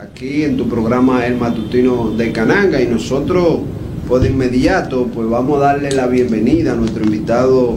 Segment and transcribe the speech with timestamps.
[0.00, 3.60] aquí en tu programa El Matutino de Cananga y nosotros
[4.08, 7.76] pues de inmediato pues vamos a darle la bienvenida a nuestro invitado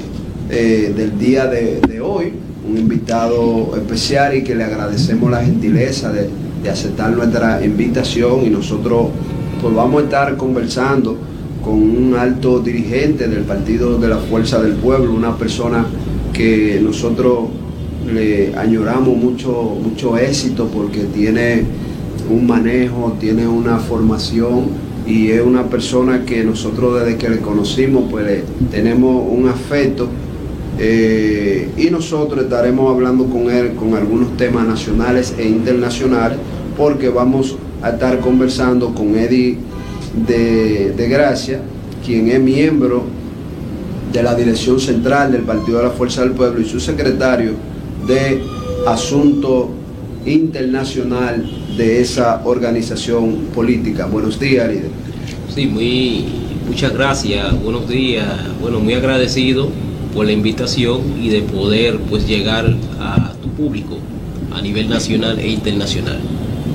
[0.50, 2.34] eh, del día de, hoy,
[2.68, 6.30] un invitado especial y que le agradecemos la gentileza de,
[6.68, 9.08] aceptar nuestra invitación y nosotros
[9.62, 11.16] pues vamos a estar conversando
[11.64, 15.86] con un alto dirigente del Partido de la Fuerza del Pueblo, una persona
[16.34, 17.46] que nosotros
[18.14, 21.64] le añoramos mucho, mucho éxito porque tiene
[22.30, 28.06] un manejo, tiene una formación y es una persona que nosotros desde que le conocimos
[28.12, 30.10] pues tenemos un afecto
[30.80, 36.38] eh, y nosotros estaremos hablando con él con algunos temas nacionales e internacionales
[36.76, 39.58] porque vamos a estar conversando con Eddie
[40.26, 41.62] de, Gracia,
[42.06, 43.04] quien es miembro
[44.12, 47.52] de la dirección central del Partido de la Fuerza del Pueblo y su secretario
[48.08, 48.42] de
[48.86, 49.70] Asunto
[50.26, 54.08] Internacional de esa organización política.
[54.08, 54.90] Buenos días, líder.
[55.54, 56.26] Sí, muy,
[56.68, 58.28] muchas gracias, buenos días.
[58.60, 59.70] Bueno, muy agradecido
[60.14, 62.66] por la invitación y de poder pues llegar
[63.00, 63.98] a tu público
[64.52, 66.20] a nivel nacional e internacional.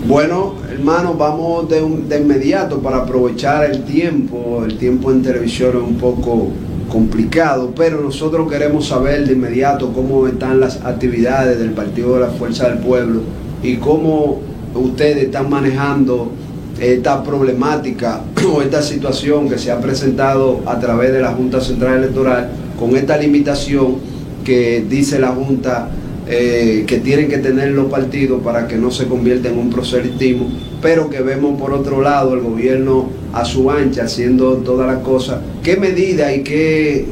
[0.06, 1.80] Bueno, hermano, vamos de,
[2.18, 4.62] inmediato para aprovechar el tiempo.
[4.64, 6.48] El tiempo en televisión es un poco
[6.88, 12.28] complicado, pero nosotros queremos saber de inmediato cómo están las actividades del Partido de la
[12.28, 13.22] Fuerza del Pueblo
[13.62, 16.32] y cómo ustedes están manejando
[16.80, 21.98] esta problemática o esta situación que se ha presentado a través de la Junta Central
[21.98, 23.96] Electoral con esta limitación
[24.44, 25.88] que dice la Junta
[26.28, 30.48] eh, que tienen que tener los partidos para que no se convierta en un proselitismo,
[30.80, 35.40] pero que vemos por otro lado el gobierno a su ancha haciendo todas las cosas.
[35.62, 37.06] ¿Qué medida y qué,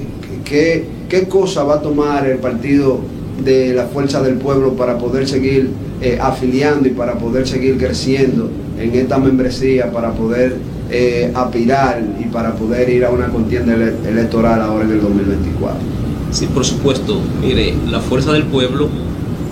[0.45, 3.01] qué, qué cosa va a tomar el partido
[3.45, 5.71] de la fuerza del pueblo para poder seguir
[6.01, 10.57] eh, afiliando y para poder seguir creciendo en esta membresía, para poder
[10.91, 15.79] eh, aspirar y para poder ir a una contienda electoral ahora en el 2024?
[16.33, 17.21] Sí, por supuesto.
[17.41, 18.89] Mire, la Fuerza del Pueblo,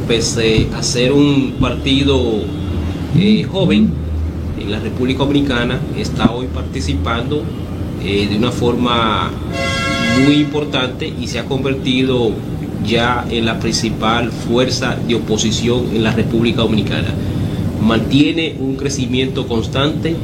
[0.09, 2.43] pese a ser un partido
[3.17, 3.91] eh, joven
[4.61, 7.43] en la República Dominicana, está hoy participando
[8.03, 9.31] eh, de una forma
[10.25, 12.33] muy importante y se ha convertido
[12.89, 17.15] ya en la principal fuerza de oposición en la República Dominicana.
[17.81, 20.17] Mantiene un crecimiento constante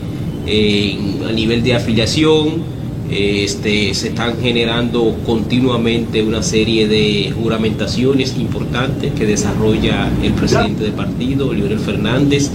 [0.46, 2.74] a nivel de afiliación,
[3.10, 10.92] este, se están generando continuamente una serie de juramentaciones importantes que desarrolla el presidente del
[10.92, 12.50] partido, Leonel Fernández,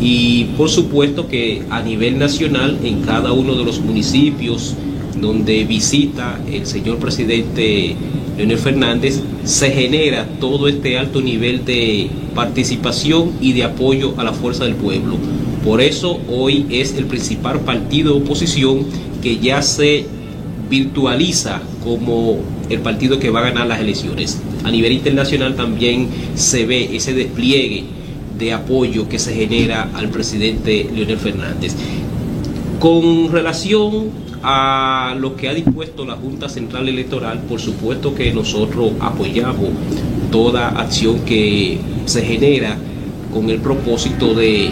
[0.00, 4.74] y por supuesto que a nivel nacional, en cada uno de los municipios
[5.20, 7.94] donde visita el señor presidente
[8.40, 14.32] Leonel Fernández, se genera todo este alto nivel de participación y de apoyo a la
[14.32, 15.18] fuerza del pueblo.
[15.62, 18.86] Por eso hoy es el principal partido de oposición
[19.22, 20.06] que ya se
[20.70, 22.38] virtualiza como
[22.70, 24.38] el partido que va a ganar las elecciones.
[24.64, 27.84] A nivel internacional también se ve ese despliegue
[28.38, 31.74] de apoyo que se genera al presidente Leonel Fernández.
[32.78, 38.92] Con relación a lo que ha dispuesto la Junta Central Electoral, por supuesto que nosotros
[39.00, 39.68] apoyamos
[40.30, 42.76] toda acción que se genera
[43.32, 44.70] con el propósito de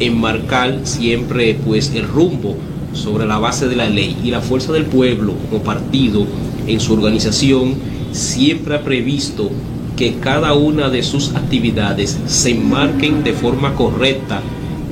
[0.00, 2.56] enmarcar siempre pues el rumbo
[2.92, 4.16] sobre la base de la ley.
[4.22, 6.26] Y la fuerza del pueblo como partido
[6.66, 7.74] en su organización
[8.12, 9.50] siempre ha previsto
[9.96, 14.40] que cada una de sus actividades se enmarquen de forma correcta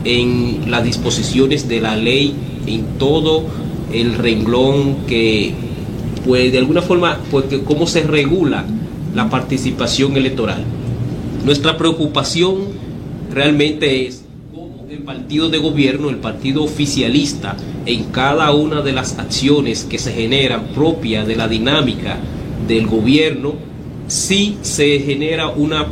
[0.05, 2.35] en las disposiciones de la ley,
[2.67, 3.45] en todo
[3.93, 5.53] el renglón que,
[6.27, 8.65] pues de alguna forma, pues cómo se regula
[9.15, 10.65] la participación electoral.
[11.45, 12.59] Nuestra preocupación
[13.33, 14.25] realmente es
[14.55, 17.57] cómo el partido de gobierno, el partido oficialista,
[17.87, 22.19] en cada una de las acciones que se generan propia de la dinámica
[22.69, 23.55] del gobierno,
[24.07, 25.87] sí se genera una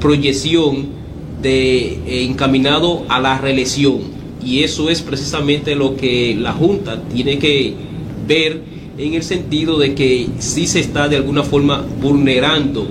[0.00, 1.00] proyección
[1.42, 7.38] de eh, encaminado a la reelección y eso es precisamente lo que la Junta tiene
[7.38, 7.74] que
[8.26, 8.60] ver
[8.98, 12.86] en el sentido de que sí se está de alguna forma vulnerando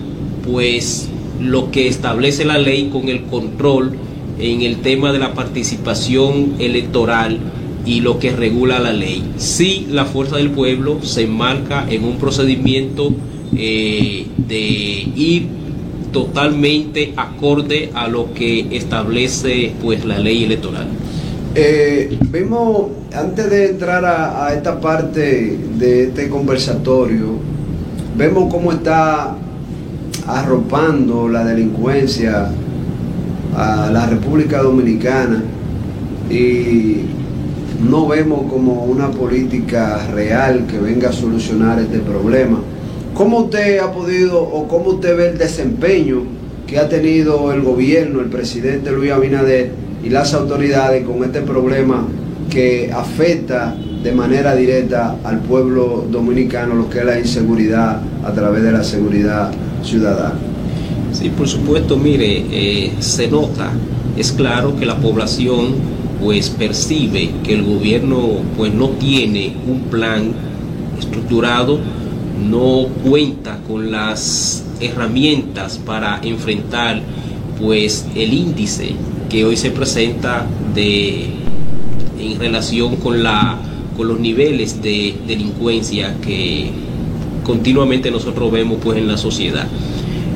[0.46, 1.10] pues
[1.42, 3.94] lo que establece la ley con el control
[4.40, 7.40] en el tema de la participación electoral
[7.86, 9.24] y lo que regula la ley.
[9.38, 13.14] Si la fuerza del pueblo se enmarca en un procedimiento
[13.56, 15.48] eh, de ir
[16.12, 20.88] totalmente acorde a lo que establece pues la ley electoral.
[21.56, 27.40] Eh, vemos, antes de entrar a, esta parte de este conversatorio,
[28.16, 29.36] vemos cómo está
[30.28, 32.52] arropando la delincuencia
[33.56, 35.44] a la República Dominicana
[36.30, 37.06] y
[37.90, 42.60] no vemos como una política real que venga a solucionar este problema.
[43.16, 46.22] ¿Cómo usted ha podido o cómo usted ve el desempeño
[46.68, 52.08] que ha tenido el gobierno, el presidente Luis Abinader y las autoridades con este problema
[52.50, 58.64] que afecta de manera directa al pueblo dominicano lo que es la inseguridad a través
[58.64, 59.52] de la seguridad
[59.84, 60.36] ciudadana?
[61.12, 63.72] Sí, por supuesto, mire, eh, se nota,
[64.16, 65.76] es claro que la población
[66.24, 70.32] pues percibe que el gobierno pues no tiene un plan
[70.98, 71.80] estructurado,
[72.50, 77.02] no cuenta con las herramientas para enfrentar
[77.60, 78.96] pues el índice
[79.30, 81.28] que hoy se presenta de
[82.20, 83.60] en relación con la
[83.96, 86.70] con los niveles de delincuencia que
[87.44, 89.68] continuamente nosotros vemos pues en la sociedad.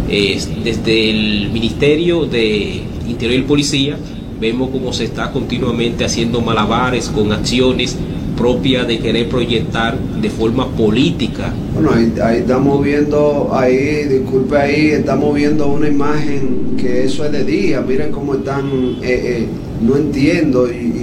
[0.07, 3.97] desde el Ministerio de Interior y Policía
[4.39, 7.97] vemos cómo se está continuamente haciendo malabares con acciones
[8.37, 11.53] propias de querer proyectar de forma política.
[11.73, 11.91] Bueno,
[12.23, 17.81] ahí, estamos viendo, ahí, disculpe ahí, estamos viendo una imagen que eso es de día,
[17.81, 18.65] miren cómo están,
[19.01, 19.47] eh, eh,
[19.81, 21.01] no entiendo y,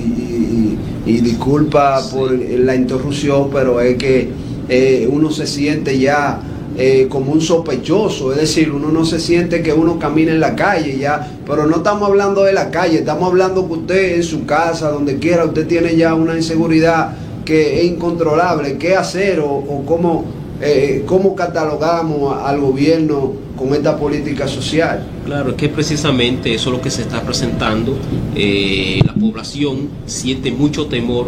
[1.07, 4.29] disculpa por la interrupción, pero es que
[4.69, 6.41] eh, uno se siente ya
[6.83, 10.57] eh, como un sospechoso, es decir, uno no se siente que uno camina en la
[10.57, 14.47] calle ya, pero no estamos hablando de la calle, estamos hablando que usted en su
[14.47, 20.25] casa, donde quiera, usted tiene ya una inseguridad que es incontrolable, qué hacer o, cómo,
[20.63, 25.07] eh, cómo catalogamos al gobierno con esta política social.
[25.27, 27.95] Claro, es que precisamente eso es lo que se está presentando.
[28.35, 31.27] Eh, la población siente mucho temor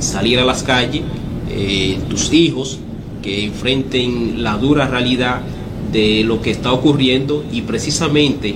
[0.00, 1.02] salir a las calles,
[2.08, 2.80] tus hijos
[3.22, 5.40] que enfrenten la dura realidad
[5.92, 8.54] de lo que está ocurriendo y precisamente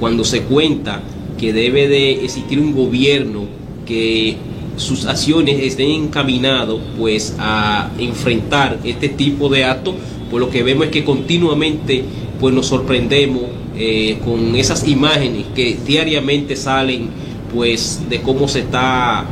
[0.00, 1.02] cuando se cuenta
[1.38, 3.44] que debe de existir un gobierno
[3.86, 4.36] que
[4.76, 9.94] sus acciones estén encaminadas pues a enfrentar este tipo de actos,
[10.30, 12.04] pues lo que vemos es que continuamente
[12.40, 13.42] pues nos sorprendemos
[13.76, 17.08] eh, con esas imágenes que diariamente salen
[17.52, 19.24] pues de cómo se está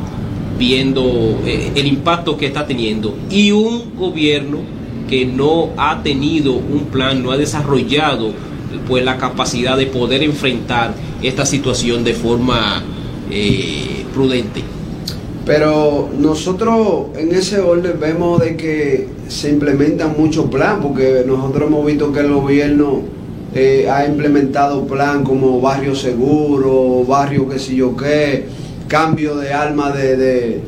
[0.57, 4.59] viendo eh, el impacto que está teniendo y un gobierno
[5.09, 8.31] que no ha tenido un plan, no ha desarrollado
[8.87, 12.81] pues la capacidad de poder enfrentar esta situación de forma
[13.29, 14.63] eh, prudente.
[15.45, 21.85] Pero nosotros en ese orden vemos de que se implementan muchos planes, porque nosotros hemos
[21.85, 23.01] visto que el gobierno
[23.53, 28.45] eh, ha implementado plan como barrio seguro, barrio que si yo qué,
[28.91, 30.61] cambio de alma de,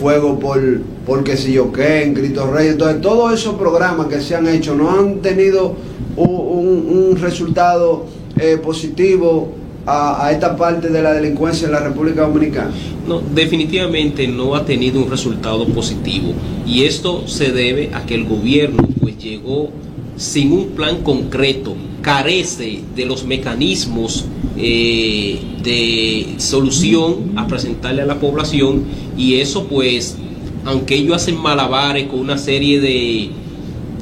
[0.00, 0.60] fuego por,
[1.06, 2.70] porque si yo qué, en Cristo Rey.
[2.70, 5.76] Entonces, todos esos programas que se han hecho no han tenido
[6.16, 9.52] un, resultado eh, positivo
[9.86, 12.72] a, esta parte de la delincuencia en la República Dominicana?
[13.06, 16.32] No, definitivamente no ha tenido un resultado positivo.
[16.66, 19.70] Y esto se debe a que el gobierno pues llegó
[20.16, 21.76] sin un plan concreto,
[22.08, 24.24] carece de los mecanismos
[24.56, 28.84] eh, de solución a presentarle a la población
[29.18, 30.16] y eso pues,
[30.64, 33.28] aunque ellos hacen malabares con una serie de,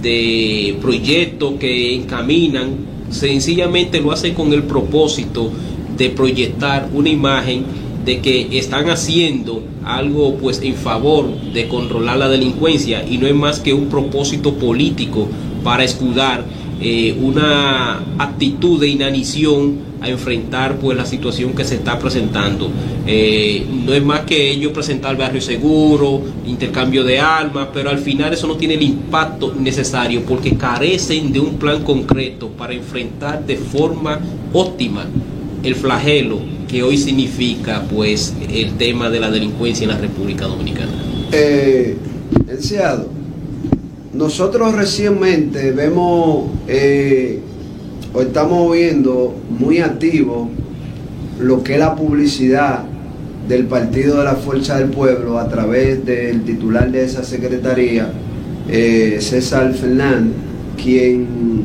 [0.02, 2.76] de proyectos que encaminan,
[3.10, 5.50] sencillamente lo hacen con el propósito
[5.96, 7.64] de proyectar una imagen
[8.04, 13.34] de que están haciendo algo pues en favor de controlar la delincuencia y no es
[13.34, 15.26] más que un propósito político
[15.64, 16.44] para escudar
[16.80, 22.70] eh, una actitud de inanición a enfrentar pues la situación que se está presentando.
[23.06, 28.32] Eh, no es más que ellos presentar barrio seguro, intercambio de armas, pero al final
[28.32, 33.56] eso no tiene el impacto necesario porque carecen de un plan concreto para enfrentar de
[33.56, 34.20] forma
[34.52, 35.06] óptima
[35.62, 40.92] el flagelo que hoy significa pues el tema de la delincuencia en la República Dominicana.
[41.32, 41.96] Eh,
[44.16, 47.40] nosotros recientemente vemos eh,
[48.14, 50.48] o estamos viendo muy activo
[51.38, 52.84] lo que es la publicidad
[53.46, 58.10] del Partido de la Fuerza del Pueblo a través del titular de esa secretaría,
[58.68, 60.34] eh, César Fernández,
[60.82, 61.64] quien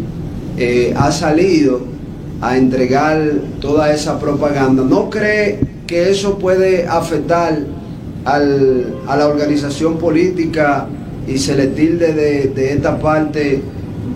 [0.58, 1.82] eh, ha salido
[2.42, 3.32] a entregar
[3.62, 4.84] toda esa propaganda.
[4.84, 7.60] ¿No cree que eso puede afectar
[8.26, 10.88] a la organización política
[11.34, 13.62] y se le tilde de, esta parte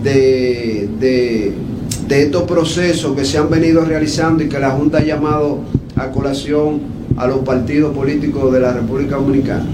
[0.02, 5.60] de, de, estos procesos que se han venido realizando y que la Junta ha llamado
[5.96, 6.80] a colación
[7.16, 9.64] a los partidos políticos de la República Dominicana?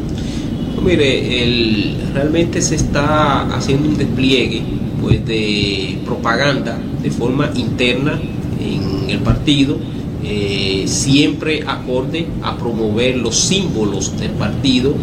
[0.85, 4.63] mire, realmente se está haciendo un despliegue
[5.01, 8.21] pues, de propaganda de forma interna
[8.61, 9.77] en el partido
[10.25, 14.95] eh, siempre acorde a promover los símbolos del partido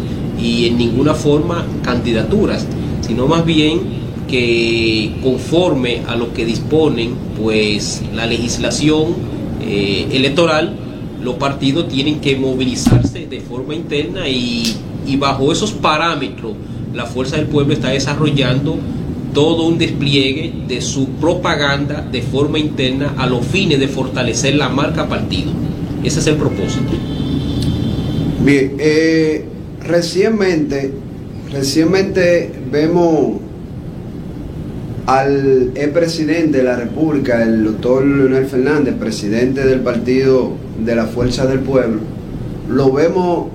[0.42, 2.66] y en ninguna forma candidaturas,
[3.00, 9.14] sino más bien que conforme a lo que disponen pues la legislación
[9.60, 10.76] eh, electoral,
[11.22, 16.52] los partidos tienen que movilizarse de forma interna y, y bajo esos parámetros
[16.94, 18.78] la Fuerza del Pueblo está desarrollando
[19.32, 24.68] todo un despliegue de su propaganda de forma interna a los fines de fortalecer la
[24.68, 25.52] marca partido.
[26.02, 26.92] Ese es el propósito.
[28.44, 29.46] Bien, eh,
[29.86, 30.92] recientemente,
[31.52, 33.40] recientemente vemos
[35.06, 40.52] al presidente de la República, el doctor Leonel Fernández, presidente del Partido
[40.84, 42.00] de la Fuerza del Pueblo,
[42.68, 43.48] lo vemos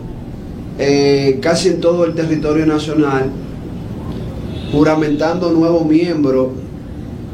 [0.78, 3.30] eh, casi en todo el territorio nacional
[4.72, 6.50] juramentando nuevos miembros,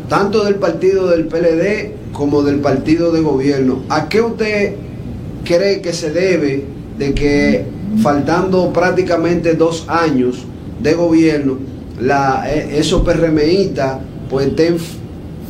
[0.07, 3.81] tanto del partido del PLD como del partido de gobierno.
[3.89, 4.75] ¿A qué usted
[5.43, 6.65] cree que se debe
[6.99, 7.65] de que
[7.99, 10.45] faltando prácticamente dos años
[10.81, 11.57] de gobierno,
[11.99, 13.97] la, e, esos PRMistas
[14.29, 14.77] pues estén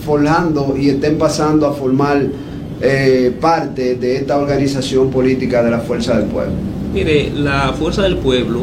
[0.04, 2.24] forjando y estén pasando a formar
[2.82, 6.54] eh, parte de esta organización política de la Fuerza del Pueblo?
[6.94, 8.62] Mire, la Fuerza del Pueblo,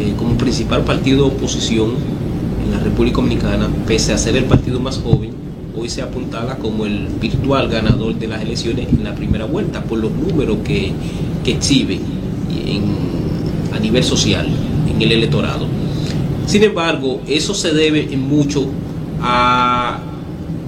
[0.00, 1.90] eh, como principal partido de oposición,
[2.64, 5.30] en la República Dominicana, pese a ser el partido más joven,
[5.76, 9.98] hoy se apuntala como el virtual ganador de las elecciones en la primera vuelta por
[9.98, 10.92] los números que,
[11.44, 12.00] que exhibe
[13.72, 14.46] a nivel social
[14.88, 15.66] en el electorado.
[16.46, 18.66] Sin embargo, eso se debe mucho
[19.20, 20.00] a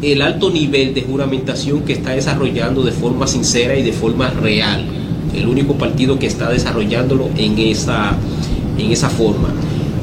[0.02, 4.85] el alto nivel de juramentación que está desarrollando de forma sincera y de forma real.
[5.35, 8.17] El único partido que está desarrollándolo en esa,
[8.78, 9.49] en esa forma.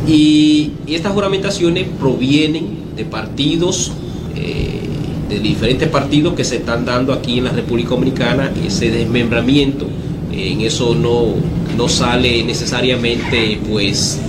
[0.08, 3.92] Y, estas juramentaciones provienen de partidos,
[4.36, 4.82] eh,
[5.30, 9.88] de diferentes partidos que se están dando aquí en la República Dominicana, ese desmembramiento,
[10.32, 11.36] en eso no,
[11.78, 14.20] no sale necesariamente pues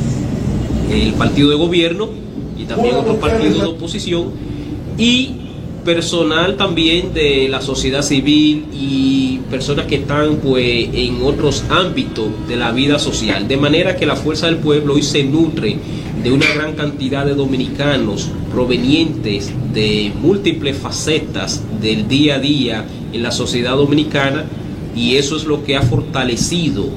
[0.91, 2.09] el partido de gobierno
[2.59, 4.31] y también otros partidos de oposición
[4.99, 5.33] y
[5.85, 12.57] personal también de la sociedad civil y personas que están pues en otros ámbitos de
[12.57, 13.47] la vida social.
[13.47, 15.79] De manera que la Fuerza del Pueblo hoy se nutre
[16.23, 23.23] de una gran cantidad de dominicanos provenientes de múltiples facetas del día a día en
[23.23, 24.45] la sociedad dominicana
[24.97, 26.89] y eso es lo que ha fortalecido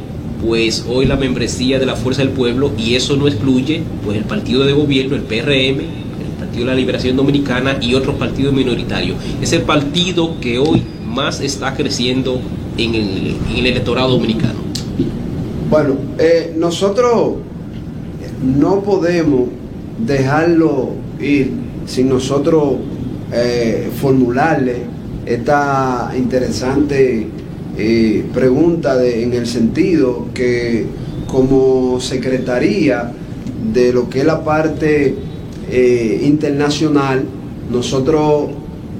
[0.43, 4.23] pues hoy la membresía de la Fuerza del Pueblo y eso no excluye pues el
[4.23, 9.17] partido de gobierno, el PRM, Partido de la Liberación Dominicana y otros partidos minoritarios.
[9.41, 12.39] Es el partido que hoy más está creciendo
[12.77, 14.59] en el, electorado dominicano.
[15.69, 17.33] Bueno, eh, nosotros
[18.41, 19.49] no podemos
[19.99, 21.51] dejarlo ir
[21.85, 22.75] sin nosotros
[23.33, 24.83] eh, formularle
[25.25, 27.27] esta interesante
[27.81, 30.85] eh, pregunta en el sentido que
[31.27, 33.13] como secretaría
[33.71, 35.15] de lo que es la parte
[35.71, 37.23] eh, internacional,
[37.71, 38.49] nosotros,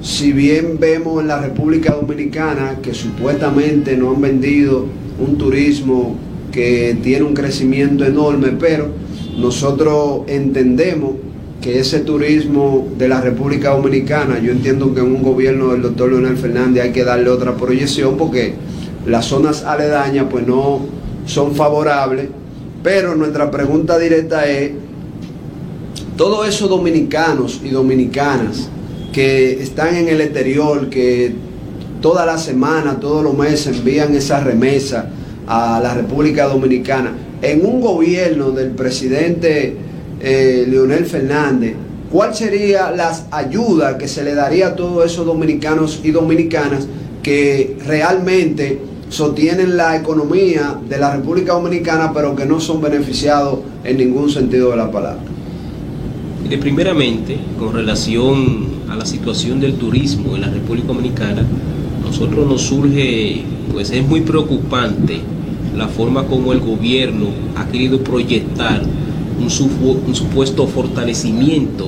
[0.00, 4.86] si bien vemos en la República Dominicana que supuestamente no han vendido
[5.18, 6.16] un turismo
[6.50, 8.88] que tiene un crecimiento enorme, pero
[9.36, 11.16] nosotros entendemos
[11.60, 16.10] que ese turismo de la República Dominicana, yo entiendo que en un gobierno del doctor
[16.10, 18.54] Leonel Fernández hay que darle otra proyección porque
[19.06, 20.80] las zonas aledañas pues no
[21.26, 22.28] son favorables,
[22.82, 24.72] pero nuestra pregunta directa es
[26.16, 28.68] todos esos dominicanos y dominicanas
[29.12, 31.32] que están en el exterior, que
[32.00, 35.10] toda la semana, todos los meses envían esa remesa
[35.46, 39.76] a la República Dominicana, en un gobierno del presidente
[40.20, 41.74] eh, Leonel Fernández,
[42.12, 46.86] ¿cuál sería las ayudas que se le daría a todos esos dominicanos y dominicanas
[47.22, 53.98] que realmente sostienen la economía de la República Dominicana, pero que no son beneficiados en
[53.98, 55.20] ningún sentido de la palabra?
[56.48, 61.44] De primeramente, con relación a la situación del turismo en la República Dominicana,
[62.04, 65.20] nosotros nos surge, pues es muy preocupante
[65.76, 68.82] la forma como el gobierno ha querido proyectar
[69.40, 71.86] un, supuesto fortalecimiento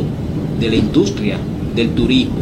[0.60, 1.38] de la industria
[1.74, 2.36] del turismo.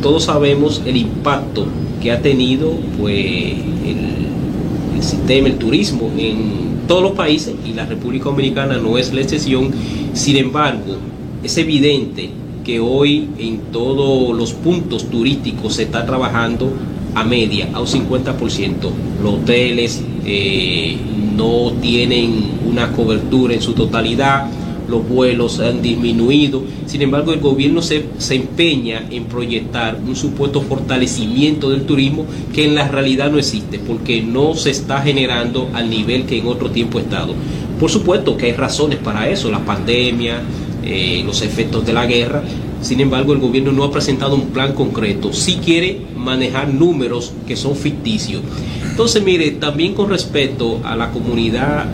[0.00, 1.66] Todos sabemos el impacto
[2.02, 8.26] que ha tenido pues, el, sistema, el turismo en todos los países y la República
[8.26, 9.70] Dominicana no es la excepción.
[10.12, 10.96] Sin embargo,
[11.42, 12.30] es evidente
[12.64, 16.72] que hoy en todos los puntos turísticos se está trabajando
[17.14, 18.74] a media, a un 50%.
[19.22, 20.96] Los hoteles eh,
[21.36, 24.48] no tienen una cobertura en su totalidad,
[24.92, 26.62] los vuelos han disminuido.
[26.86, 32.66] Sin embargo, el gobierno se, se, empeña en proyectar un supuesto fortalecimiento del turismo que
[32.66, 36.70] en la realidad no existe, porque no se está generando al nivel que en otro
[36.70, 37.34] tiempo ha estado.
[37.80, 40.42] Por supuesto que hay razones para eso, la pandemia,
[40.84, 42.42] eh, los efectos de la guerra.
[42.82, 45.32] Sin embargo, el gobierno no ha presentado un plan concreto.
[45.32, 48.42] Si quiere manejar números que son ficticios.
[48.90, 51.86] Entonces, mire, también con respecto a la comunidad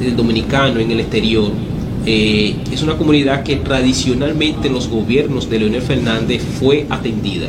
[0.00, 1.52] del dominicano en el exterior,
[2.06, 7.48] eh, es una comunidad que tradicionalmente en los gobiernos de Leonel Fernández fue atendida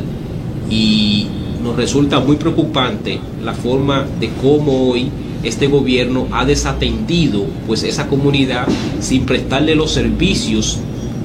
[0.68, 1.26] y
[1.62, 5.08] nos resulta muy preocupante la forma de cómo hoy
[5.42, 8.66] este gobierno ha desatendido pues esa comunidad
[9.00, 10.78] sin prestarle los servicios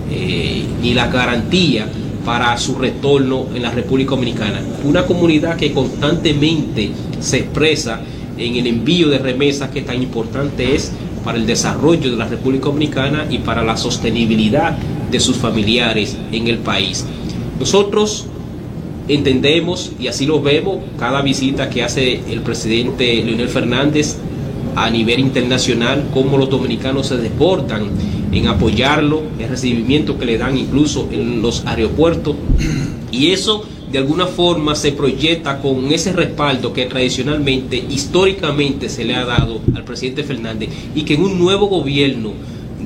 [0.10, 1.88] eh, ni la garantía
[2.26, 4.62] para su retorno en la República Dominicana.
[4.84, 8.02] Una comunidad que constantemente se expresa
[8.38, 10.92] en el envío de remesas que tan importante es
[11.28, 14.78] para el desarrollo de la República Dominicana y para la sostenibilidad
[15.12, 17.06] de sus familiares en el país.
[17.60, 18.28] Nosotros
[19.10, 24.16] entendemos y así lo vemos cada visita que hace el presidente Leonel Fernández
[24.78, 27.90] a nivel internacional, cómo los dominicanos se desbordan
[28.32, 32.38] en apoyarlo, el recibimiento que le dan incluso en los aeropuertos
[33.12, 39.16] y eso de alguna forma se proyecta con ese respaldo que tradicionalmente, históricamente se le
[39.16, 42.34] ha dado al presidente Fernández y que en un nuevo gobierno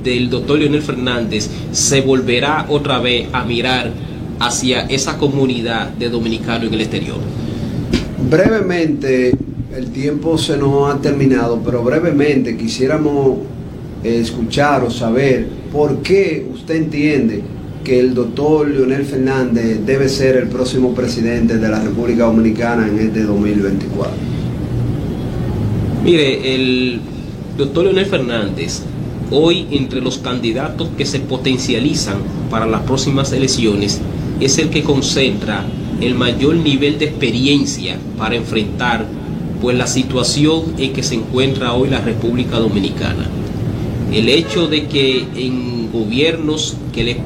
[0.03, 3.91] del doctor Leonel Fernández se volverá otra vez a mirar
[4.39, 7.17] hacia esa comunidad de dominicanos en el exterior.
[8.29, 9.31] Brevemente,
[9.75, 13.39] el tiempo se nos ha terminado, pero brevemente quisiéramos
[14.03, 17.43] escuchar o saber por qué usted entiende
[17.83, 22.99] que el doctor Leonel Fernández debe ser el próximo presidente de la República Dominicana en
[22.99, 24.11] este 2024?
[26.03, 26.99] Mire, el
[27.57, 28.81] doctor Leonel Fernández,
[29.29, 32.17] hoy entre los candidatos que se potencializan
[32.49, 34.01] para las próximas elecciones,
[34.39, 35.65] es el que concentra
[36.01, 39.05] el mayor nivel de experiencia para enfrentar
[39.61, 43.29] pues la situación en que se encuentra hoy la República Dominicana.
[44.11, 47.17] El hecho de que en gobiernos que le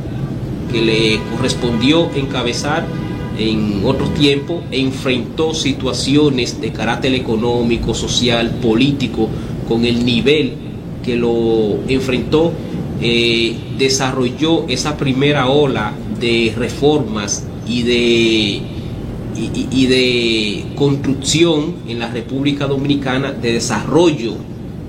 [0.75, 2.85] que le correspondió encabezar
[3.37, 9.29] en otro tiempo enfrentó situaciones de carácter económico, social, político,
[9.69, 10.53] con el nivel
[11.01, 12.51] que lo enfrentó,
[13.01, 18.61] eh, desarrolló esa primera ola de reformas y de,
[19.37, 24.33] y de construcción en la República Dominicana, de desarrollo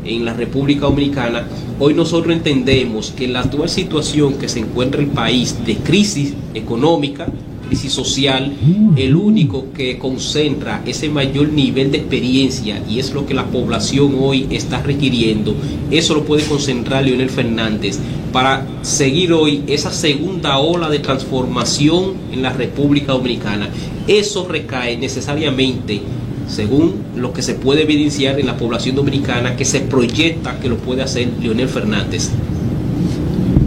[0.09, 1.47] en la República Dominicana,
[1.79, 7.27] hoy nosotros entendemos que la actual situación que se encuentra el país de crisis económica,
[7.69, 8.53] crisis social,
[8.97, 14.17] el único que concentra ese mayor nivel de experiencia y es lo que la población
[14.21, 15.55] hoy está requiriendo,
[15.91, 17.99] eso lo puede concentrar Leonel Fernández
[18.33, 23.71] para seguir hoy esa segunda ola de transformación en la República Dominicana.
[24.07, 26.01] Eso recae necesariamente
[26.49, 30.77] según lo que se puede evidenciar en la población dominicana, que se proyecta que lo
[30.77, 32.31] puede hacer Leonel Fernández.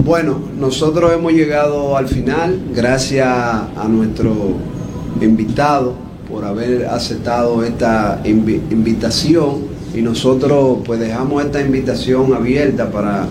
[0.03, 4.53] Bueno, nosotros hemos llegado al final, gracias a nuestro
[5.21, 5.93] invitado
[6.29, 9.79] por haber aceptado esta invitación.
[9.93, 13.25] Y nosotros pues dejamos esta invitación abierta para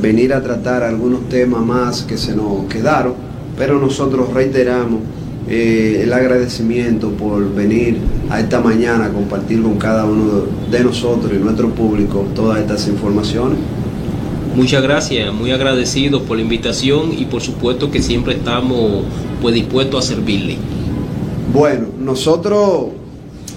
[0.00, 3.14] venir a tratar algunos temas más que se nos quedaron,
[3.58, 5.00] pero nosotros reiteramos
[5.48, 7.98] eh, el agradecimiento por venir
[8.30, 12.88] a esta mañana a compartir con cada uno de nosotros y nuestro público todas estas
[12.88, 13.58] informaciones.
[14.56, 19.02] Muchas gracias, muy agradecido por la invitación y por supuesto que siempre estamos
[19.42, 20.56] pues, dispuestos a servirle.
[21.52, 22.86] Bueno, nosotros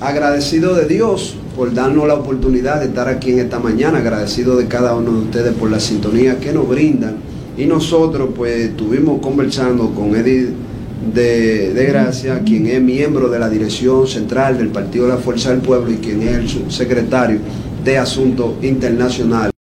[0.02, 4.68] agradecidos de Dios por darnos la oportunidad de estar aquí en esta mañana, agradecidos de
[4.68, 7.16] cada uno de ustedes por la sintonía que nos brindan
[7.58, 10.50] y nosotros pues estuvimos conversando con Edith
[11.14, 15.52] de, de, Gracia, quien es miembro de la dirección central del Partido de la Fuerza
[15.52, 17.40] del Pueblo y quien es el subsecretario
[17.84, 19.57] de Asuntos Internacionales.